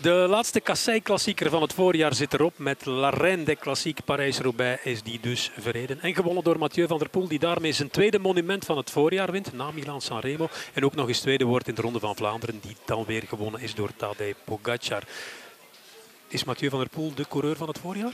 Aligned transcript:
De 0.00 0.26
laatste 0.28 0.60
kassei-klassieker 0.60 1.50
van 1.50 1.62
het 1.62 1.72
voorjaar 1.72 2.14
zit 2.14 2.32
erop. 2.32 2.58
Met 2.58 2.84
La 2.84 3.08
Reine 3.08 3.44
de 3.44 3.56
Klassiek 3.56 4.04
Parijs-Roubaix 4.04 4.84
is 4.84 5.02
die 5.02 5.20
dus 5.20 5.50
verreden. 5.58 6.00
En 6.00 6.14
gewonnen 6.14 6.44
door 6.44 6.58
Mathieu 6.58 6.86
van 6.86 6.98
der 6.98 7.08
Poel, 7.08 7.28
die 7.28 7.38
daarmee 7.38 7.72
zijn 7.72 7.90
tweede 7.90 8.18
monument 8.18 8.64
van 8.64 8.76
het 8.76 8.90
voorjaar 8.90 9.32
wint. 9.32 9.52
Na 9.52 9.70
Milan-San 9.70 10.20
Remo. 10.20 10.48
En 10.72 10.84
ook 10.84 10.94
nog 10.94 11.08
eens 11.08 11.20
tweede 11.20 11.44
wordt 11.44 11.68
in 11.68 11.74
de 11.74 11.82
Ronde 11.82 12.00
van 12.00 12.16
Vlaanderen. 12.16 12.60
Die 12.60 12.76
dan 12.84 13.04
weer 13.04 13.22
gewonnen 13.28 13.60
is 13.60 13.74
door 13.74 13.90
Tadej 13.96 14.34
Pogacar. 14.44 15.02
Is 16.28 16.44
Mathieu 16.44 16.70
van 16.70 16.78
der 16.78 16.88
Poel 16.88 17.14
de 17.14 17.28
coureur 17.28 17.56
van 17.56 17.68
het 17.68 17.78
voorjaar? 17.78 18.12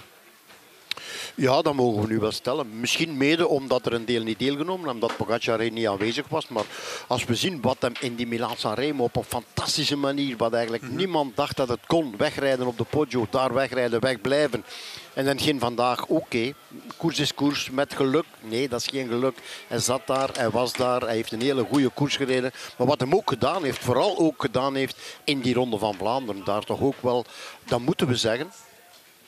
Ja, 1.35 1.63
dat 1.63 1.75
mogen 1.75 2.01
we 2.03 2.07
nu 2.09 2.19
wel 2.19 2.33
stellen. 2.33 2.81
Misschien 2.81 3.17
mede 3.17 3.49
omdat 3.49 3.87
er 3.87 3.93
een 3.93 4.05
deel 4.05 4.23
niet 4.23 4.39
deelgenomen, 4.39 4.91
omdat 4.91 5.17
Pogacar 5.17 5.71
niet 5.71 5.87
aanwezig 5.87 6.29
was. 6.29 6.49
Maar 6.49 6.65
als 7.09 7.25
we 7.25 7.35
zien 7.35 7.61
wat 7.61 7.77
hem 7.81 7.93
in 8.01 8.15
die 8.15 8.27
Milan-San 8.27 8.75
Remo 8.75 9.05
op 9.05 9.17
een 9.17 9.25
fantastische 9.25 9.97
manier, 9.97 10.37
wat 10.37 10.53
eigenlijk 10.53 10.83
Mhm. 10.83 10.97
niemand 10.97 11.37
dacht 11.37 11.57
dat 11.57 11.69
het 11.69 11.81
kon, 11.87 12.15
wegrijden 12.17 12.67
op 12.67 12.79
de 12.79 12.85
Poggio, 12.85 13.27
daar 13.31 13.55
wegrijden, 13.55 14.01
wegblijven. 14.01 14.65
En 15.15 15.25
dan 15.25 15.41
ging 15.41 15.61
vandaag, 15.61 16.07
oké, 16.07 16.53
koers 16.97 17.19
is 17.19 17.35
koers, 17.35 17.71
met 17.71 17.95
geluk. 17.95 18.25
Nee, 18.41 18.69
dat 18.69 18.81
is 18.81 18.87
geen 18.87 19.09
geluk. 19.09 19.39
Hij 19.67 19.79
zat 19.79 20.07
daar, 20.07 20.31
hij 20.33 20.51
was 20.51 20.73
daar, 20.73 21.01
hij 21.01 21.15
heeft 21.15 21.33
een 21.33 21.43
hele 21.43 21.65
goede 21.71 21.89
koers 21.89 22.17
gereden. 22.17 22.53
Maar 22.79 22.87
wat 22.87 23.01
hem 23.01 23.15
ook 23.15 23.29
gedaan 23.29 23.65
heeft, 23.65 23.79
vooral 23.85 24.19
ook 24.19 24.41
gedaan 24.43 24.75
heeft 24.75 24.97
in 25.25 25.41
die 25.41 25.55
Ronde 25.55 25.79
van 25.79 25.95
Vlaanderen, 25.95 26.45
daar 26.45 26.63
toch 26.65 26.81
ook 26.81 27.01
wel, 27.01 27.25
dat 27.65 27.81
moeten 27.81 28.07
we 28.07 28.17
zeggen, 28.17 28.53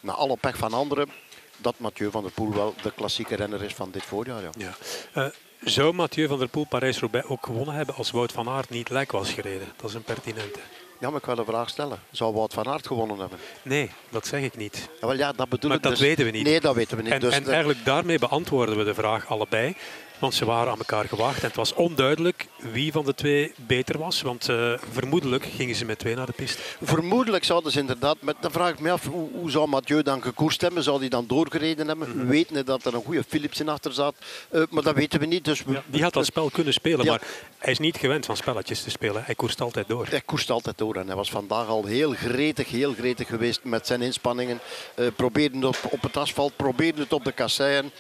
na 0.01 0.13
alle 0.13 0.37
pech 0.41 0.57
van 0.57 0.73
anderen, 0.73 1.09
dat 1.57 1.75
Mathieu 1.79 2.11
van 2.11 2.23
der 2.23 2.33
Poel 2.33 2.55
wel 2.55 2.75
de 2.83 2.93
klassieke 2.97 3.35
renner 3.35 3.63
is 3.63 3.73
van 3.75 3.91
dit 3.91 4.03
voorjaar. 4.05 4.43
Ja. 4.43 4.51
Ja. 4.59 4.75
Eh, 5.13 5.27
zou 5.61 5.93
Mathieu 5.95 6.27
van 6.29 6.39
der 6.39 6.49
Poel 6.49 6.65
Parijs-Roubaix 6.67 7.27
ook 7.29 7.47
gewonnen 7.47 7.75
hebben 7.75 7.95
als 7.95 8.11
Wout 8.11 8.33
van 8.33 8.49
Aert 8.49 8.71
niet 8.71 8.89
lek 8.91 9.13
was 9.13 9.31
gereden? 9.33 9.69
Dat 9.77 9.91
is 9.91 9.97
een 9.97 10.03
pertinente. 10.03 10.59
ja, 11.01 11.11
maar 11.11 11.19
ik 11.19 11.27
wil 11.27 11.39
een 11.39 11.45
vraag 11.45 11.69
stellen. 11.69 11.99
Zou 12.11 12.35
Wout 12.35 12.55
van 12.55 12.67
Aert 12.69 12.87
gewonnen 12.87 13.19
hebben? 13.19 13.39
Nee, 13.63 13.91
dat 14.11 14.27
zeg 14.27 14.43
ik 14.43 14.57
niet. 14.57 14.89
Ja, 15.01 15.07
wel, 15.07 15.17
ja, 15.17 15.33
dat 15.33 15.49
bedoel 15.49 15.69
Maar 15.69 15.79
ik 15.79 15.83
dat 15.85 15.93
dus. 15.93 16.01
weten 16.01 16.25
we 16.25 16.31
niet. 16.31 16.45
Nee, 16.45 16.61
dat 16.61 16.75
weten 16.75 16.97
we 16.97 17.03
niet. 17.03 17.13
En, 17.13 17.21
dus 17.21 17.35
en 17.35 17.43
de- 17.43 17.51
eigenlijk 17.51 17.85
daarmee 17.85 18.19
beantwoorden 18.19 18.77
we 18.77 18.85
de 18.85 18.95
vraag 18.95 19.27
allebei. 19.29 19.77
Want 20.25 20.37
ze 20.37 20.45
waren 20.45 20.73
aan 20.73 20.79
elkaar 20.79 21.09
gewaagd. 21.09 21.41
En 21.41 21.47
het 21.47 21.57
was 21.57 21.75
onduidelijk 21.75 22.47
wie 22.73 22.93
van 22.93 23.05
de 23.05 23.15
twee 23.15 23.53
beter 23.57 23.99
was. 23.99 24.23
Want 24.23 24.49
eh, 24.49 24.73
vermoedelijk 24.93 25.45
gingen 25.45 25.75
ze 25.75 25.85
met 25.85 25.99
twee 25.99 26.15
naar 26.15 26.27
de 26.27 26.33
piste. 26.33 26.63
Vermoedelijk 26.83 27.45
zouden 27.45 27.73
ze 27.73 27.79
inderdaad, 27.79 28.17
met, 28.21 28.37
dan 28.41 28.51
vraag 28.51 28.71
ik 28.71 28.81
me 28.81 28.91
af, 28.91 29.07
hoe, 29.07 29.31
hoe 29.33 29.51
zou 29.51 29.69
Mathieu 29.69 30.03
dan 30.03 30.23
gekoerst 30.23 30.61
hebben? 30.61 30.83
Zou 30.83 30.99
hij 30.99 31.09
dan 31.09 31.27
doorgereden 31.27 31.89
hebben? 31.89 32.09
Mhm. 32.09 32.19
We 32.19 32.27
weten 32.27 32.67
dat 32.67 32.85
er 32.85 32.95
een 32.95 33.05
goede 33.05 33.25
Philipsen 33.29 33.69
achter 33.69 33.93
zat, 33.93 34.15
Eh, 34.51 34.63
maar 34.71 34.83
dat 34.83 34.95
weten 34.95 35.21
we 35.21 35.27
niet. 35.27 35.45
Dus 35.45 35.65
we, 35.65 35.73
Ja, 35.73 35.83
die 35.87 36.03
had 36.03 36.13
dat 36.13 36.27
spel 36.27 36.51
kunnen 36.51 36.73
spelen. 36.73 37.05
Ja. 37.05 37.11
Maar 37.11 37.23
hij 37.59 37.73
is 37.73 37.79
niet 37.79 37.97
gewend 37.97 38.27
van 38.27 38.37
spelletjes 38.37 38.83
te 38.83 38.91
spelen. 38.91 39.23
Hij 39.25 39.35
koerst 39.35 39.61
altijd 39.61 39.89
door. 39.89 40.07
Hij 40.11 40.21
koerst 40.21 40.51
altijd 40.51 40.79
door 40.79 40.97
en 40.97 41.07
hij 41.07 41.17
was 41.17 41.31
vandaag 41.31 41.67
al 41.67 41.85
heel 41.85 42.13
gretig, 42.13 42.69
heel 42.69 42.95
gretig 42.95 43.29
geweest 43.29 43.61
met 43.65 43.87
zijn 43.87 44.03
inspanningen. 44.03 44.61
Eh 44.95 45.07
probeerde 45.17 45.57
het 45.57 45.67
op, 45.67 45.79
op 45.91 46.03
het 46.03 46.17
asfalt, 46.17 46.57
probeerde 46.57 47.01
het 47.01 47.13
op 47.13 47.25
de 47.25 47.33
kasseien. 47.33 47.93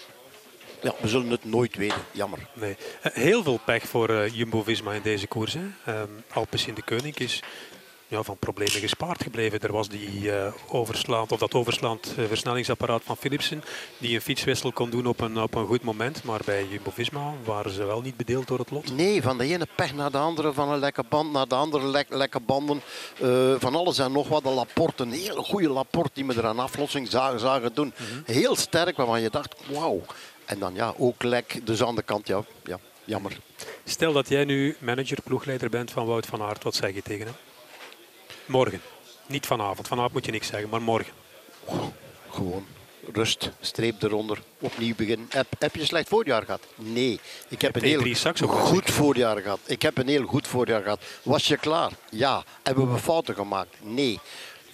Ja, 0.85 0.95
we 1.01 1.09
zullen 1.09 1.31
het 1.31 1.45
nooit 1.45 1.77
weten, 1.77 2.03
jammer. 2.11 2.39
Nee. 2.53 2.77
Eh, 3.03 3.13
Heel 3.13 3.43
veel 3.43 3.61
pech 3.65 3.89
voor 3.89 4.09
eh, 4.09 4.35
Jumbo-Visma 4.35 4.93
in 4.93 5.03
deze 5.03 5.27
koers. 5.27 5.55
Hè. 5.55 5.93
Ehm, 5.93 6.09
Alpes 6.33 6.67
in 6.67 6.75
de 6.75 6.83
Koning 6.83 7.17
is 7.19 7.43
ja, 8.09 8.23
van 8.23 8.37
problemen 8.37 8.81
gespaard 8.81 9.23
gebleven. 9.23 9.61
Er 9.61 9.73
was 9.73 9.89
die 9.89 10.31
overslaand, 10.69 11.33
of 11.33 11.39
dat 11.39 11.55
overslaand 11.55 12.15
versnellingsapparaat 12.29 13.03
van 13.05 13.17
Philipsen, 13.17 13.63
die 13.99 14.15
een 14.15 14.21
fietswissel 14.21 14.73
kon 14.73 14.91
doen 14.91 15.07
op 15.07 15.21
een, 15.21 15.39
op 15.39 15.55
een 15.55 15.67
goed 15.67 15.83
moment. 15.83 16.25
Maar 16.25 16.41
bij 16.45 16.67
Jumbo-Visma 16.71 17.33
waren 17.45 17.71
ze 17.71 17.85
wel 17.85 18.01
niet 18.01 18.17
bedeeld 18.17 18.47
door 18.49 18.59
het 18.59 18.71
lot. 18.71 18.97
Nee, 18.97 19.23
van 19.23 19.39
de 19.39 19.45
ene 19.45 19.67
pech 19.77 19.95
naar 19.95 20.11
de 20.11 20.19
andere, 20.19 20.53
van 20.53 20.69
een 20.69 20.79
lekke 20.79 21.05
band 21.09 21.33
naar 21.33 21.49
de 21.49 21.55
andere 21.55 21.87
lek, 21.87 22.07
lekke 22.11 22.41
banden. 22.41 22.81
Van 23.59 23.75
alles 23.75 23.99
en 23.99 24.13
nog 24.13 24.29
wat. 24.29 24.45
Een 24.45 24.53
Laporte, 24.53 25.03
een 25.03 25.13
hele 25.13 25.43
goede 25.43 25.69
Laporte 25.69 26.11
die 26.15 26.25
me 26.25 26.35
er 26.35 26.47
aan 26.47 26.59
aflossing 26.59 27.09
zagen, 27.09 27.41
zagen 27.41 27.75
doen. 27.75 27.93
Heel 28.25 28.57
sterk, 28.57 28.97
waarvan 28.97 29.21
je 29.21 29.31
dacht, 29.31 29.55
wauw. 29.71 30.01
En 30.45 30.59
dan 30.59 30.75
ja, 30.75 30.95
ook 30.99 31.23
lek. 31.23 31.61
Dus 31.67 31.83
aan 31.83 31.95
de 31.95 32.03
kant, 32.03 32.27
ja, 32.27 32.45
ja 32.65 32.79
jammer. 33.05 33.39
Stel 33.85 34.13
dat 34.13 34.29
jij 34.29 34.45
nu 34.45 34.77
manager, 34.79 35.23
ploegleider 35.25 35.71
bent 35.71 35.91
van 35.91 36.07
Wout 36.07 36.27
van 36.27 36.43
Aert. 36.43 36.65
Wat 36.65 36.75
zeg 36.75 36.95
je 36.95 37.03
tegen 37.03 37.27
hem? 37.27 37.35
Morgen. 38.47 38.81
Niet 39.27 39.47
vanavond. 39.47 39.89
Vanavond 39.89 40.13
moet 40.13 40.25
je 40.25 40.33
niks 40.33 40.47
zeggen, 40.47 40.69
maar 40.69 40.83
morgen. 40.83 41.13
Gewoon 42.31 42.67
rust, 43.13 43.51
streep 43.61 44.03
eronder, 44.03 44.43
opnieuw 44.59 44.95
beginnen. 44.95 45.27
Heb, 45.31 45.47
heb 45.59 45.75
je 45.75 45.81
een 45.81 45.87
slecht 45.87 46.09
voorjaar 46.09 46.43
gehad? 46.43 46.63
Nee. 46.77 47.21
Ik 47.49 47.61
heb 47.61 47.77
een 47.77 47.83
P3 47.83 47.85
heel 47.85 48.49
goed 48.49 48.91
voorjaar 48.91 49.41
gehad. 49.41 49.61
Ik 49.67 49.83
heb 49.83 49.99
een 49.99 50.09
heel 50.09 50.27
goed 50.27 50.49
voorjaar 50.49 50.83
gehad. 50.83 51.03
Was 51.23 51.49
je 51.49 51.57
klaar? 51.57 51.91
Ja. 52.11 52.45
Hebben 52.63 52.93
we 52.93 52.99
fouten 52.99 53.35
gemaakt? 53.35 53.77
Nee. 53.81 54.21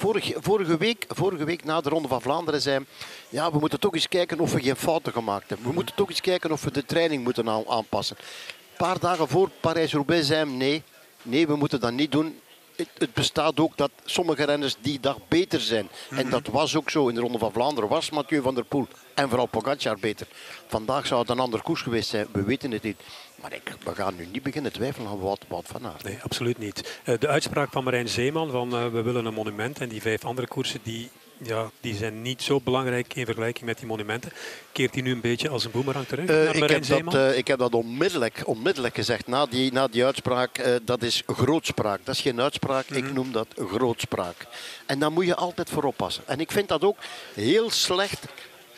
Vorige, 0.00 0.76
week, 0.78 1.04
vorige 1.08 1.44
week 1.44 1.64
na 1.64 1.80
de 1.80 1.88
Ronde 1.88 2.08
van 2.08 2.22
Vlaanderen 2.22 2.60
zei 2.60 2.84
ja, 3.28 3.52
we 3.52 3.58
moeten 3.58 3.80
toch 3.80 3.94
eens 3.94 4.08
kijken 4.08 4.40
of 4.40 4.52
we 4.52 4.60
geen 4.62 4.76
fouten 4.76 5.12
gemaakt 5.12 5.48
hebben. 5.48 5.66
We 5.66 5.72
moeten 5.72 5.94
toch 5.94 6.08
eens 6.08 6.20
kijken 6.20 6.52
of 6.52 6.62
we 6.64 6.70
de 6.70 6.84
training 6.84 7.24
moeten 7.24 7.48
aan- 7.48 7.68
aanpassen. 7.68 8.16
Een 8.18 8.76
paar 8.76 8.98
dagen 8.98 9.28
voor 9.28 9.50
Parijs-Roubaix 9.60 10.26
zei 10.26 10.50
nee, 10.50 10.82
nee, 11.22 11.46
we 11.46 11.56
moeten 11.56 11.80
dat 11.80 11.92
niet 11.92 12.12
doen. 12.12 12.40
Het, 12.80 12.88
het 12.98 13.14
bestaat 13.14 13.60
ook 13.60 13.76
dat 13.76 13.91
sommige 14.04 14.44
renners 14.44 14.76
die 14.80 15.00
dag 15.00 15.16
beter 15.28 15.60
zijn. 15.60 15.88
En 16.10 16.30
dat 16.30 16.46
was 16.46 16.76
ook 16.76 16.91
zo 16.91 17.08
in 17.08 17.14
de 17.14 17.20
Ronde 17.20 17.38
van 17.38 17.52
Vlaanderen. 17.52 17.88
Was 17.88 18.10
Mathieu 18.10 18.42
van 18.42 18.54
der 18.54 18.64
Poel 18.64 18.86
en 19.14 19.28
vooral 19.28 19.46
Pogacar 19.46 19.98
beter. 20.00 20.26
Vandaag 20.66 21.06
zou 21.06 21.20
het 21.20 21.30
een 21.30 21.38
ander 21.38 21.62
koers 21.62 21.82
geweest 21.82 22.08
zijn. 22.08 22.26
We 22.32 22.42
weten 22.42 22.70
het 22.70 22.82
niet. 22.82 22.96
Maar 23.42 23.52
ik, 23.52 23.76
we 23.84 23.94
gaan 23.94 24.16
nu 24.16 24.26
niet 24.26 24.42
beginnen 24.42 24.72
twijfelen 24.72 25.08
aan 25.08 25.18
wat, 25.20 25.44
wat 25.48 25.64
van 25.66 25.86
Aert. 25.86 26.02
Nee, 26.04 26.18
absoluut 26.22 26.58
niet. 26.58 27.00
Eh, 27.04 27.18
De 27.18 27.28
uitspraak 27.28 27.70
van 27.72 27.84
Marijn 27.84 28.08
Zeeman 28.08 28.50
van 28.50 28.74
eh, 28.74 28.86
we 28.86 29.02
willen 29.02 29.24
een 29.24 29.34
monument 29.34 29.80
en 29.80 29.88
die 29.88 30.00
vijf 30.00 30.24
andere 30.24 30.47
koersen 30.48 30.80
die, 30.82 31.10
ja, 31.42 31.70
die 31.80 31.94
zijn 31.94 32.22
niet 32.22 32.42
zo 32.42 32.60
belangrijk 32.60 33.14
in 33.14 33.24
vergelijking 33.24 33.64
met 33.66 33.78
die 33.78 33.86
monumenten. 33.86 34.32
Keert 34.72 34.94
hij 34.94 35.02
nu 35.02 35.12
een 35.12 35.20
beetje 35.20 35.48
als 35.48 35.64
een 35.64 35.70
boemerang 35.70 36.06
terug 36.06 36.28
Eh, 36.28 36.54
ik, 36.54 36.70
heb 36.70 36.86
dat, 36.86 37.14
eh, 37.14 37.36
ik 37.38 37.46
heb 37.46 37.58
dat 37.58 37.74
onmiddellijk, 37.74 38.42
onmiddellijk 38.44 38.94
gezegd 38.94 39.26
na 39.26 39.46
die, 39.46 39.72
na 39.72 39.88
die 39.88 40.04
uitspraak. 40.04 40.58
eh, 40.58 40.74
dat 40.84 41.02
is 41.02 41.22
grootspraak. 41.26 42.00
Dat 42.04 42.14
is 42.14 42.20
geen 42.20 42.40
uitspraak, 42.40 42.86
ik 42.86 43.12
noem 43.12 43.32
dat 43.32 43.46
grootspraak. 43.56 44.46
En 44.86 44.98
daar 44.98 45.12
moet 45.12 45.26
je 45.26 45.34
altijd 45.34 45.70
voor 45.70 45.82
oppassen. 45.84 46.22
En 46.26 46.40
ik 46.40 46.50
vind 46.50 46.68
dat 46.68 46.84
ook 46.84 46.96
heel 47.34 47.70
slecht 47.70 48.24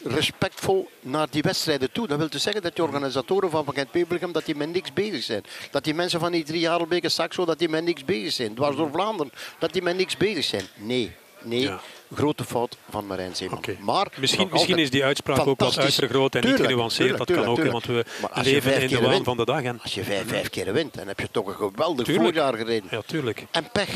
respectvol 0.04 0.90
naar 1.00 1.26
die 1.30 1.42
wedstrijden 1.42 1.92
toe. 1.92 2.06
Dat 2.06 2.18
wil 2.18 2.28
dus 2.30 2.42
zeggen 2.42 2.62
dat 2.62 2.74
die 2.74 2.84
organisatoren 2.84 3.50
van 3.50 3.66
Gent 3.74 3.90
Pebergem 3.90 4.32
dat 4.32 4.44
die 4.44 4.54
met 4.54 4.72
niks 4.72 4.92
bezig 4.92 5.22
zijn. 5.22 5.44
Dat 5.70 5.84
die 5.84 5.94
mensen 5.94 6.20
van 6.20 6.32
die 6.32 6.44
drie 6.44 6.60
Jarelbeke 6.60 7.08
Saxo 7.08 7.44
dat 7.44 7.58
die 7.58 7.68
met 7.68 7.84
niks 7.84 8.04
bezig 8.04 8.32
zijn. 8.32 8.54
Dwars 8.54 8.76
door 8.76 8.90
Vlaanderen 8.90 9.32
dat 9.58 9.72
die 9.72 9.82
met 9.82 9.96
niks 9.96 10.16
bezig 10.16 10.44
zijn. 10.44 10.64
Nee, 10.76 11.12
nee. 11.42 11.60
Ja. 11.60 11.80
Grote 12.14 12.44
fout 12.44 12.76
van 12.90 13.06
Marijn 13.06 13.36
Zeeman. 13.36 13.60
Maar 13.80 14.06
Misschien, 14.16 14.48
misschien 14.52 14.78
is 14.78 14.90
die 14.90 15.04
uitspraak 15.04 15.46
ook 15.46 15.60
wat 15.60 15.78
uitvergroot 15.78 16.34
en 16.34 16.40
niet 16.40 16.48
Tuurlijk, 16.50 16.68
genuanceerd. 16.70 17.18
Dat 17.18 17.26
tuurlijk, 17.26 17.54
kan 17.54 17.64
ook, 17.66 17.72
want 17.72 17.86
we 17.86 18.04
leven 18.42 18.80
in 18.82 18.88
de 18.88 19.00
waan 19.00 19.10
wint- 19.10 19.24
van 19.24 19.36
de 19.36 19.44
dag. 19.44 19.62
En, 19.62 19.80
Als 19.82 19.94
je 19.94 20.04
vijf, 20.04 20.28
vijf 20.28 20.50
keer 20.50 20.72
wint, 20.72 20.94
dan 20.94 21.06
heb 21.06 21.20
je 21.20 21.28
toch 21.30 21.46
een 21.46 21.54
geweldig 21.54 22.06
voorjaar 22.14 22.54
gereden. 22.54 22.88
ja, 22.90 23.02
tuurlijk. 23.06 23.44
En 23.50 23.68
pech. 23.72 23.90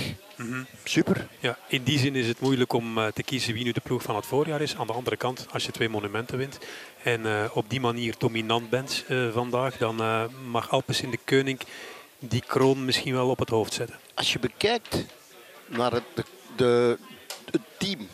Super. 0.84 1.28
Ja, 1.40 1.58
in 1.68 1.82
die 1.82 1.98
zin 1.98 2.14
is 2.14 2.26
het 2.26 2.40
moeilijk 2.40 2.72
om 2.72 2.98
eh, 2.98 3.06
te 3.06 3.22
kiezen 3.22 3.54
wie 3.54 3.64
nu 3.64 3.72
de 3.72 3.80
ploeg 3.80 4.02
van 4.02 4.16
het 4.16 4.26
voorjaar 4.26 4.60
is. 4.60 4.76
Aan 4.76 4.86
de 4.86 4.92
andere 4.92 5.16
kant, 5.16 5.46
als 5.52 5.64
je 5.64 5.72
twee 5.72 5.88
monumenten 5.88 6.38
wint 6.38 6.58
en 7.02 7.26
eh, 7.26 7.44
op 7.52 7.70
die 7.70 7.80
manier 7.80 8.14
dominant 8.18 8.70
bent 8.70 9.04
eh, 9.08 9.28
vandaag, 9.32 9.76
dan 9.76 10.00
eh, 10.00 10.22
mag 10.48 10.70
Alpes 10.70 11.00
in 11.02 11.10
de 11.10 11.18
Koning 11.24 11.60
die 12.18 12.42
kroon 12.46 12.84
misschien 12.84 13.14
wel 13.14 13.28
op 13.28 13.38
het 13.38 13.48
hoofd 13.48 13.72
zetten. 13.72 13.96
Als 14.14 14.32
je 14.32 14.38
bekijkt 14.38 15.04
naar 15.66 15.92
het, 15.92 16.02
de, 16.14 16.24
de- 16.56 16.98
het 17.50 17.60
team, 17.78 18.05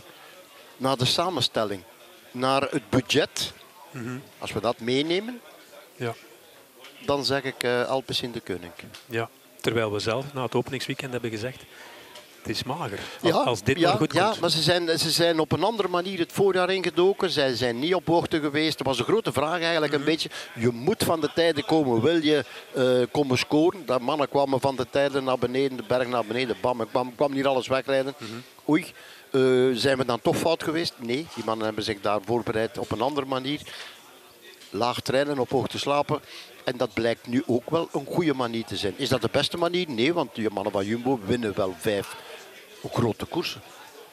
naar 0.83 0.97
de 0.97 1.05
samenstelling, 1.05 1.83
naar 2.31 2.63
het 2.71 2.91
budget, 2.91 3.53
als 4.39 4.53
we 4.53 4.61
dat 4.61 4.81
meenemen, 4.81 5.41
Ja. 5.97 6.15
dan 7.07 7.25
zeg 7.25 7.43
ik 7.43 7.63
eh 7.63 7.89
Alpes 7.89 8.23
in 8.23 8.33
de 8.33 8.41
Koning. 8.41 8.73
Ja, 9.07 9.29
terwijl 9.61 9.93
we 9.93 9.99
zelf 9.99 10.33
na 10.33 10.43
het 10.43 10.55
openingsweekend 10.55 11.13
hebben 11.13 11.31
gezegd, 11.31 11.63
het 12.39 12.51
is 12.51 12.63
mager. 12.65 12.99
Als, 13.23 13.33
als 13.33 13.63
dit 13.63 13.79
ja, 13.79 13.89
maar 13.89 13.97
goed 13.99 14.13
ja, 14.13 14.27
komt. 14.29 14.41
maar 14.41 14.51
ze 14.51 14.63
zijn, 14.63 14.99
ze 14.99 15.11
zijn 15.11 15.39
op 15.39 15.53
een 15.53 15.63
andere 15.63 15.89
manier 15.89 16.19
het 16.19 16.33
voorjaar 16.33 16.71
ingedoken. 16.71 17.31
Zij 17.31 17.55
zijn 17.55 17.79
niet 17.79 17.95
op 17.95 18.07
hoogte 18.07 18.41
geweest. 18.41 18.79
Er 18.79 18.85
was 18.85 18.99
een 18.99 19.05
grote 19.05 19.33
vraag 19.33 19.61
eigenlijk 19.61 19.93
Mhm. 19.93 20.01
een 20.01 20.07
beetje. 20.07 20.31
Je 20.55 20.69
moet 20.71 21.03
van 21.05 21.21
de 21.21 21.31
tijden 21.35 21.65
komen. 21.65 22.01
Wil 22.03 22.17
je 22.23 22.45
eh, 22.75 23.03
komen 23.13 23.39
scoren? 23.39 23.87
Dat 23.87 24.01
mannen 24.01 24.29
kwamen 24.29 24.61
van 24.61 24.77
de 24.77 24.87
tijden 24.91 25.25
naar 25.25 25.39
beneden, 25.39 25.77
de 25.77 25.85
berg 25.89 26.09
naar 26.09 26.25
beneden. 26.25 26.57
Bam, 26.61 26.81
ik 26.81 26.89
kwam, 26.89 27.15
kwam 27.15 27.33
hier 27.33 27.47
alles 27.49 27.67
wegrijden. 27.69 28.15
Mhm. 28.19 28.31
Oei, 28.71 28.93
eh, 29.33 29.71
zijn 29.73 29.99
we 29.99 30.05
dan 30.05 30.21
toch 30.21 30.37
fout 30.37 30.63
geweest? 30.63 30.95
Nee, 30.99 31.27
die 31.35 31.45
mannen 31.45 31.65
hebben 31.67 31.85
zich 31.85 32.01
daar 32.01 32.21
voorbereid 32.25 32.79
op 32.79 32.91
een 32.91 33.01
andere 33.01 33.27
manier. 33.27 33.61
Laag 34.71 35.01
trainen, 35.01 35.39
op 35.39 35.51
hoogte 35.51 35.79
slapen. 35.79 36.21
En 36.65 36.77
dat 36.77 36.95
blijkt 36.95 37.27
nu 37.27 37.43
ook 37.47 37.71
wel 37.71 37.89
een 37.93 38.07
goede 38.07 38.35
manier 38.35 38.65
te 38.65 38.77
zijn. 38.77 38.95
Is 38.97 39.09
dat 39.09 39.23
de 39.23 39.29
beste 39.33 39.57
manier? 39.57 39.91
Nee, 39.91 40.13
want 40.13 40.35
die 40.35 40.51
mannen 40.51 40.73
van 40.73 40.87
Jumbo 40.87 41.21
winnen 41.25 41.57
wel 41.57 41.75
vijf 41.79 42.17
grote 42.91 43.25
koersen. 43.25 43.61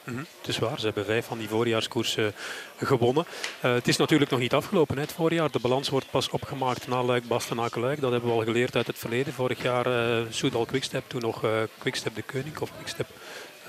Het 0.04 0.48
is 0.48 0.58
waar, 0.58 0.78
ze 0.78 0.84
hebben 0.84 1.04
vijf 1.04 1.26
van 1.26 1.38
die 1.38 1.48
voorjaarskoersen 1.48 2.34
gewonnen. 2.76 3.24
Eh, 3.60 3.72
het 3.72 3.88
is 3.88 3.96
natuurlijk 3.96 4.30
nog 4.30 4.40
niet 4.40 4.54
afgelopen, 4.54 4.96
hè, 4.96 5.02
het 5.02 5.12
voorjaar. 5.12 5.50
De 5.50 5.60
balans 5.60 5.88
wordt 5.88 6.10
pas 6.10 6.30
opgemaakt 6.30 6.88
na 6.88 7.02
Luik, 7.02 7.28
Bastenaken, 7.28 7.80
Luik. 7.80 8.00
Dat 8.00 8.10
hebben 8.10 8.30
we 8.30 8.36
al 8.36 8.44
geleerd 8.44 8.76
uit 8.76 8.86
het 8.86 8.98
verleden. 8.98 9.32
Vorig 9.32 9.62
jaar 9.62 9.86
eh 9.86 10.26
Soudal 10.30 10.64
Quickstep, 10.64 11.04
toen 11.06 11.20
nog 11.20 11.44
eh 11.44 11.50
Quickstep 11.78 12.14
de 12.14 12.22
Koning 12.22 12.58
of 12.58 12.70
Quickstep 12.76 13.08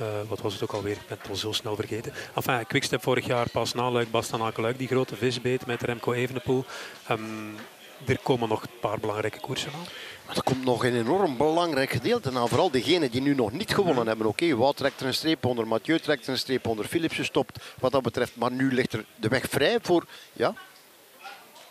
Uh, 0.01 0.07
wat 0.27 0.41
was 0.41 0.53
het 0.53 0.63
ook 0.63 0.71
alweer? 0.71 0.91
Ik 0.91 1.07
ben 1.07 1.17
het 1.17 1.29
al 1.29 1.35
zo 1.35 1.51
snel 1.51 1.75
vergeten. 1.75 2.13
Enfin, 2.35 2.67
Quickstep 2.67 3.01
vorig 3.01 3.25
jaar 3.25 3.49
pas 3.49 3.73
na 3.73 3.91
Luik, 3.91 4.11
Bastenaken, 4.11 4.77
die 4.77 4.87
grote 4.87 5.15
visbeet 5.15 5.65
met 5.65 5.81
Remco 5.81 6.13
Evenepoel. 6.13 6.65
Um, 7.11 7.55
er 8.05 8.19
komen 8.23 8.49
nog 8.49 8.61
een 8.61 8.79
paar 8.79 8.99
belangrijke 8.99 9.39
koersen 9.39 9.71
aan. 9.73 9.85
Maar 10.25 10.35
er 10.35 10.43
komt 10.43 10.63
nog 10.63 10.83
een 10.83 10.95
enorm 10.95 11.37
belangrijk 11.37 11.89
gedeelte 11.89 12.31
aan. 12.31 12.49
Vooral 12.49 12.71
degenen 12.71 13.11
die 13.11 13.21
nu 13.21 13.35
nog 13.35 13.51
niet 13.51 13.73
gewonnen 13.73 14.07
hebben. 14.07 14.27
Oké, 14.27 14.43
okay, 14.43 14.55
Wout 14.55 14.77
trekt 14.77 14.99
er 14.99 15.07
een 15.07 15.13
streep 15.13 15.45
onder, 15.45 15.67
Mathieu 15.67 15.99
trekt 15.99 16.25
er 16.25 16.31
een 16.31 16.37
streep 16.37 16.67
onder, 16.67 16.85
Philips 16.85 17.15
gestopt 17.15 17.63
wat 17.79 17.91
dat 17.91 18.01
betreft. 18.01 18.35
Maar 18.35 18.51
nu 18.51 18.73
ligt 18.73 18.93
er 18.93 19.05
de 19.15 19.27
weg 19.27 19.45
vrij 19.49 19.77
voor, 19.81 20.05
ja, 20.33 20.53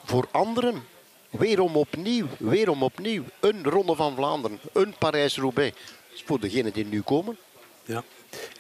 voor 0.05 0.29
anderen. 0.31 0.85
Weerom 1.31 1.77
opnieuw, 1.77 2.27
weerom 2.39 2.83
opnieuw. 2.83 3.25
Een 3.41 3.65
Ronde 3.65 3.95
van 3.95 4.15
Vlaanderen, 4.15 4.59
een 4.73 4.95
Parijs-Roubaix. 4.99 5.77
voor 6.25 6.41
degenen 6.41 6.73
die 6.73 6.85
nu 6.85 7.03
komen. 7.03 7.37
Ja, 7.85 8.05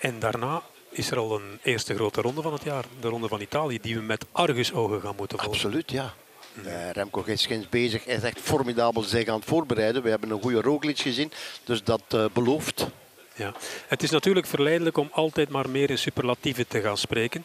en 0.01 0.19
daarna 0.19 0.63
is 0.91 1.11
er 1.11 1.19
al 1.19 1.35
een 1.35 1.59
eerste 1.63 1.95
grote 1.95 2.21
ronde 2.21 2.43
van 2.43 2.53
het 2.53 2.63
jaar. 2.63 2.85
De 3.01 3.09
Ronde 3.09 3.29
van 3.29 3.41
Italië, 3.41 3.79
die 3.81 3.95
we 3.95 4.03
met 4.03 4.25
argusogen 4.33 5.01
gaan 5.01 5.17
moeten 5.17 5.39
volgen. 5.39 5.57
Absoluut, 5.57 5.91
ja. 5.91 6.15
Uh, 6.55 6.91
Remco 6.91 7.23
Giskins 7.23 7.69
bezig. 7.69 8.05
Hij 8.05 8.15
is 8.15 8.23
echt 8.23 8.41
formidabel 8.41 9.03
zich 9.03 9.29
aan 9.29 9.39
het 9.39 9.49
voorbereiden. 9.49 10.03
We 10.03 10.11
hebben 10.11 10.31
een 10.31 10.43
goede 10.43 10.61
Roglic 10.61 10.99
gezien, 10.99 11.33
dus 11.65 11.83
dat 11.83 12.03
uh, 12.15 12.25
belooft. 12.33 12.87
Ja. 13.35 13.55
Het 13.87 14.03
is 14.03 14.11
natuurlijk 14.11 14.47
verleidelijk 14.47 14.97
om 14.97 15.09
altijd 15.13 15.49
maar 15.49 15.69
meer 15.69 15.91
in 15.91 15.99
superlatieven 15.99 16.67
te 16.69 16.81
gaan 16.81 16.97
spreken. 16.97 17.45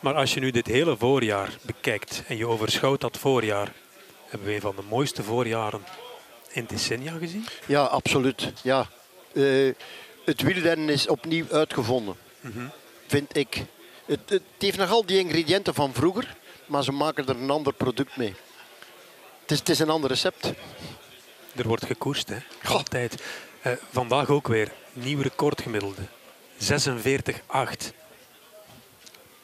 Maar 0.00 0.14
als 0.14 0.34
je 0.34 0.40
nu 0.40 0.50
dit 0.50 0.66
hele 0.66 0.96
voorjaar 0.96 1.56
bekijkt 1.62 2.22
en 2.26 2.36
je 2.36 2.46
overschouwt 2.46 3.00
dat 3.00 3.18
voorjaar, 3.18 3.72
hebben 4.28 4.48
we 4.48 4.54
een 4.54 4.60
van 4.60 4.76
de 4.76 4.82
mooiste 4.88 5.22
voorjaren 5.22 5.84
in 6.52 6.64
decennia 6.68 7.12
gezien? 7.18 7.46
Ja, 7.66 7.82
absoluut. 7.82 8.52
Ja. 8.62 8.88
Uh, 9.32 9.74
het 10.24 10.42
wielrennen 10.42 10.88
is 10.88 11.08
opnieuw 11.08 11.44
uitgevonden, 11.50 12.16
mm 12.40 12.52
-hmm. 12.52 12.70
vind 13.06 13.36
ik. 13.36 13.62
Het, 14.06 14.20
het, 14.26 14.42
heeft 14.58 14.78
nog 14.78 14.90
al 14.90 15.06
die 15.06 15.18
ingrediënten 15.18 15.74
van 15.74 15.94
vroeger, 15.94 16.36
maar 16.66 16.84
ze 16.84 16.92
maken 16.92 17.26
er 17.26 17.36
een 17.36 17.50
ander 17.50 17.72
product 17.72 18.16
mee. 18.16 18.34
Het 19.40 19.50
is, 19.50 19.58
het 19.58 19.68
is 19.68 19.78
een 19.78 19.90
ander 19.90 20.10
recept. 20.10 20.52
Er 21.54 21.68
wordt 21.68 21.86
gekoest, 21.86 22.28
hè? 22.28 22.36
altijd. 22.64 23.22
Uh, 23.66 23.72
vandaag 23.90 24.28
ook 24.28 24.48
weer 24.48 24.72
nieuw 24.92 25.20
recordgemiddelde. 25.20 26.02
46,8. 26.58 27.94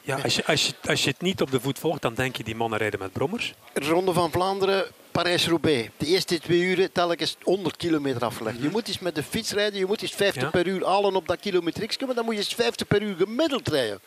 Ja, 0.01 0.17
als 0.23 0.35
je, 0.35 0.45
als, 0.45 0.65
je, 0.67 0.73
als 0.89 1.03
je 1.03 1.09
het 1.09 1.21
niet 1.21 1.41
op 1.41 1.51
de 1.51 1.59
voet 1.59 1.79
volgt, 1.79 2.01
dan 2.01 2.13
denk 2.13 2.35
je 2.35 2.43
die 2.43 2.55
mannen 2.55 2.79
rijden 2.79 2.99
met 2.99 3.11
brommers. 3.11 3.53
Ronde 3.73 4.13
van 4.13 4.31
Vlaanderen, 4.31 4.85
Parijs-Roubaix. 5.11 5.89
De 5.97 6.05
eerste 6.05 6.39
twee 6.39 6.59
uren 6.61 6.91
telkens 6.91 7.35
100 7.41 7.77
kilometer 7.77 8.25
afgelegd. 8.25 8.61
Je 8.61 8.69
moet 8.69 8.87
eens 8.87 8.99
met 8.99 9.15
de 9.15 9.23
fiets 9.23 9.51
rijden, 9.51 9.79
je 9.79 9.85
moet 9.85 10.01
eens 10.01 10.11
50 10.11 10.51
per 10.51 10.67
uur 10.67 10.85
halen 10.85 11.15
op 11.15 11.27
dat 11.27 11.39
kilometriekje, 11.39 12.05
maar 12.05 12.15
dan 12.15 12.25
moet 12.25 12.33
je 12.33 12.39
eens 12.39 12.53
50 12.53 12.87
per 12.87 13.01
uur 13.01 13.15
gemiddeld 13.15 13.67
rijden. 13.67 13.99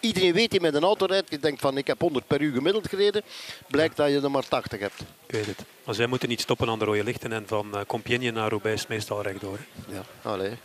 Iedereen 0.00 0.32
weet 0.32 0.50
die 0.50 0.60
met 0.60 0.74
een 0.74 0.82
auto 0.82 1.06
rijdt, 1.06 1.30
je 1.30 1.38
denkt 1.38 1.60
van 1.60 1.76
ik 1.76 1.86
heb 1.86 2.00
100 2.00 2.26
per 2.26 2.40
uur 2.40 2.52
gemiddeld 2.52 2.88
gereden, 2.88 3.22
blijkt 3.66 3.96
dat 3.96 4.10
je 4.10 4.20
er 4.20 4.30
maar 4.30 4.48
80 4.48 4.80
hebt. 4.80 5.00
Ik 5.00 5.34
weet 5.34 5.46
het. 5.46 5.64
Maar 5.84 5.94
zij 5.94 6.06
moeten 6.06 6.28
niet 6.28 6.40
stoppen 6.40 6.68
aan 6.68 6.78
de 6.78 6.84
rode 6.84 7.04
lichten 7.04 7.32
en 7.32 7.46
van 7.46 7.70
uh, 7.74 7.80
Compiègne 7.86 8.30
naar 8.30 8.50
Roubaix 8.50 8.82
is 8.82 8.88
meestal 8.88 9.22
rechtdoor. 9.22 9.58
Ja, 9.88 10.04
allee. 10.22 10.56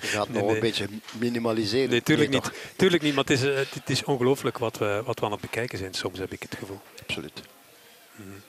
Je 0.00 0.06
gaat 0.06 0.28
nog 0.28 0.50
een 0.50 0.60
beetje 0.60 0.86
minimaliseren. 1.12 1.90
Nee, 1.90 2.02
tuurlijk 2.02 2.30
niet. 2.30 2.50
Tuurlijk 2.76 3.02
niet, 3.02 3.14
maar 3.14 3.24
het 3.24 3.32
is, 3.32 3.44
uh, 3.44 3.56
het 3.56 3.90
is 3.90 4.04
ongelooflijk 4.04 4.58
wat 4.58 4.78
we, 4.78 5.02
wat 5.04 5.20
we 5.20 5.26
aan 5.26 5.32
het 5.32 5.40
bekijken 5.40 5.78
zijn 5.78 5.94
soms, 5.94 6.18
heb 6.18 6.32
ik 6.32 6.42
het 6.42 6.56
gevoel. 6.58 6.80
Absoluut. 7.02 7.42
Mm. 8.16 8.42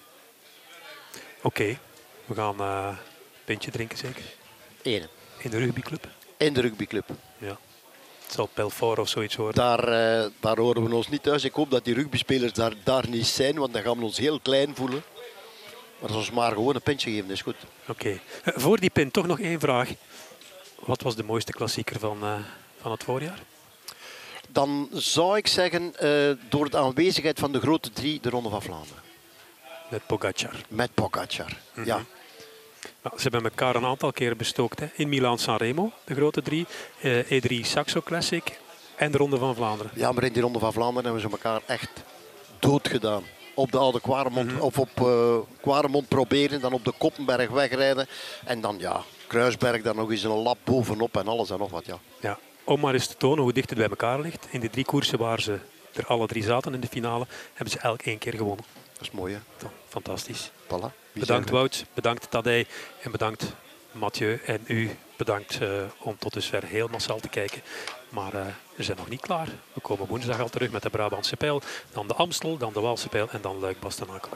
Oké, 1.41 1.62
okay. 1.62 1.80
we 2.25 2.36
gaan 2.36 2.56
uh, 2.62 2.88
een 2.89 2.98
pintje 3.45 3.71
drinken 3.71 3.98
zeker? 3.98 4.24
Eén. 4.81 5.07
In 5.38 5.50
de 5.50 5.57
rugbyclub? 5.57 6.07
In 6.38 6.53
de 6.53 6.62
rugbyclub. 6.62 7.09
Ja. 7.38 7.57
Het 8.25 8.33
zal 8.33 8.50
Pelfort 8.54 9.00
of 9.00 9.10
zoiets 9.10 9.36
worden. 9.36 9.56
Daar, 9.56 9.80
uh, 10.24 10.31
daar 10.39 10.57
horen 10.57 10.83
we 10.83 10.95
ons 10.95 11.10
niet 11.10 11.24
thuis. 11.24 11.44
Ik 11.44 11.54
hoop 11.54 11.72
dat 11.72 11.86
die 11.86 11.94
rugbyspelers 11.94 12.54
daar, 12.54 12.74
daar 12.83 13.10
niet 13.10 13.25
zijn, 13.25 13.56
want 13.56 13.74
dan 13.74 13.81
gaan 13.81 13.98
we 13.98 14.04
ons 14.04 14.18
heel 14.18 14.39
klein 14.39 14.75
voelen. 14.75 15.04
Maar 16.00 16.12
als 16.12 16.30
we 16.30 16.36
maar 16.36 16.51
gewoon 16.51 16.75
een 16.75 16.81
pintje 16.81 17.12
geven, 17.12 17.30
is 17.30 17.42
goed. 17.42 17.56
Oké. 17.81 17.92
Okay. 17.92 18.22
Uh, 18.45 18.54
voor 18.63 18.80
die 18.80 18.89
pint 18.89 19.13
toch 19.13 19.27
nog 19.27 19.39
één 19.39 19.60
vraag. 19.60 19.89
Wat 20.80 21.01
was 21.01 21.16
de 21.16 21.24
mooiste 21.24 21.51
klassieker 21.51 22.00
van, 22.00 22.18
uh, 22.24 22.33
van 22.81 22.92
het 22.92 23.04
voorjaar? 23.04 23.39
Dan 24.50 24.89
zou 24.92 25.38
ik 25.38 25.48
zeggen, 25.48 25.94
door 26.50 26.69
de 26.69 26.77
aanwezigheid 26.77 27.39
van 27.39 27.51
de 27.51 27.60
grote 27.60 27.92
drie, 27.92 28.19
de 28.19 28.30
Ronde 28.30 28.50
van 28.50 28.62
Vlaanderen. 28.62 29.01
Met 29.89 30.06
Pogacar. 30.07 30.56
Met 30.68 30.94
Pogacar, 30.94 31.50
mm 31.50 31.57
-hmm. 31.74 31.86
ja. 31.86 32.06
Ze 33.15 33.21
hebben 33.21 33.43
elkaar 33.43 33.75
een 33.75 33.85
aantal 33.85 34.11
keren 34.11 34.37
bestookt. 34.37 34.79
Hè. 34.79 34.87
In 34.95 35.09
Milaan-San 35.09 35.57
Remo, 35.57 35.91
de 36.03 36.15
grote 36.15 36.41
drie. 36.41 36.65
Uh, 37.03 37.41
E3 37.41 37.65
Saxo 37.65 38.01
Classic 38.01 38.59
en 38.95 39.11
de 39.11 39.17
Ronde 39.17 39.37
van 39.37 39.55
Vlaanderen. 39.55 39.91
Ja, 39.95 40.11
maar 40.11 40.23
in 40.23 40.33
die 40.33 40.41
Ronde 40.41 40.59
van 40.59 40.73
Vlaanderen 40.73 41.03
hebben 41.03 41.21
ze 41.21 41.29
elkaar 41.29 41.61
echt 41.65 41.89
dood 42.59 42.87
gedaan. 42.87 43.23
Op 43.53 43.71
de 43.71 43.77
oude 43.77 44.01
Quaremont, 44.01 44.47
mm 44.47 44.55
-hmm. 44.55 44.61
of 44.61 44.79
op 44.79 44.89
uh, 45.01 45.37
Quaremont 45.61 46.07
proberen, 46.07 46.61
dan 46.61 46.73
op 46.73 46.85
de 46.85 46.93
Koppenberg 46.97 47.49
wegrijden. 47.49 48.07
En 48.45 48.61
dan 48.61 48.75
ja, 48.79 49.01
Kruisberg, 49.27 49.81
dan 49.81 49.95
nog 49.95 50.11
eens 50.11 50.23
een 50.23 50.31
lap 50.31 50.57
bovenop 50.63 51.17
en 51.17 51.27
alles 51.27 51.49
en 51.49 51.59
nog 51.59 51.71
wat. 51.71 51.85
Ja. 51.85 51.97
Ja. 52.19 52.39
Om 52.63 52.79
maar 52.79 52.93
eens 52.93 53.07
te 53.07 53.17
tonen 53.17 53.43
hoe 53.43 53.53
dicht 53.53 53.69
het 53.69 53.79
bij 53.79 53.89
elkaar 53.89 54.19
ligt. 54.19 54.47
In 54.51 54.59
de 54.59 54.69
drie 54.69 54.85
koersen 54.85 55.19
waar 55.19 55.41
ze 55.41 55.59
er 55.93 56.05
alle 56.05 56.27
drie 56.27 56.43
zaten 56.43 56.73
in 56.73 56.79
de 56.79 56.87
finale, 56.87 57.27
hebben 57.53 57.73
ze 57.73 57.79
elk 57.79 58.01
één 58.01 58.17
keer 58.17 58.33
gewonnen. 58.33 58.65
Dat 58.97 59.01
is 59.01 59.12
mooi 59.12 59.33
hè? 59.33 59.68
Fantastisch. 59.88 60.51
Voilà. 60.63 60.92
Bedankt 61.12 61.50
Wout, 61.50 61.86
bedankt 61.94 62.31
Tadej 62.31 62.68
en 63.01 63.12
bedankt 63.12 63.53
Mathieu. 63.92 64.39
En 64.45 64.63
u 64.68 64.97
bedankt 65.15 65.62
uh, 65.62 65.83
om 65.97 66.18
tot 66.18 66.33
dusver 66.33 66.63
heel 66.63 66.88
massaal 66.88 67.19
te 67.19 67.27
kijken. 67.27 67.62
Maar 68.09 68.33
uh, 68.33 68.45
we 68.75 68.83
zijn 68.83 68.97
nog 68.97 69.09
niet 69.09 69.21
klaar. 69.21 69.47
We 69.74 69.81
komen 69.81 70.07
woensdag 70.07 70.39
al 70.39 70.50
terug 70.50 70.71
met 70.71 70.81
de 70.81 70.89
Brabantse 70.89 71.36
pijl. 71.36 71.62
Dan 71.92 72.07
de 72.07 72.13
Amstel, 72.13 72.57
dan 72.57 72.74
de 72.74 72.80
Waalse 72.80 73.09
pijl 73.09 73.30
en 73.30 73.42
dan 73.42 73.59
Luik, 73.59 73.80
Bastenaken, 73.80 74.31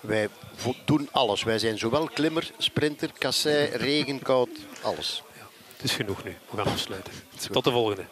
Wij 0.00 0.28
doen 0.84 1.08
alles. 1.12 1.42
Wij 1.42 1.58
zijn 1.58 1.78
zowel 1.78 2.08
klimmer, 2.08 2.50
sprinter, 2.58 3.10
kassei, 3.18 3.76
regen, 3.76 4.22
koud, 4.22 4.48
alles. 4.82 5.22
Ja, 5.36 5.46
het 5.76 5.84
is 5.84 5.92
genoeg 5.92 6.24
nu. 6.24 6.36
We 6.50 6.56
gaan 6.56 6.72
afsluiten. 6.72 7.12
Tot 7.50 7.64
de 7.64 7.70
volgende. 7.70 8.04